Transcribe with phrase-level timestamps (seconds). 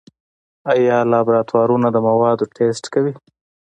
[0.71, 3.13] آیا لابراتوارونه د موادو ټسټ کوي؟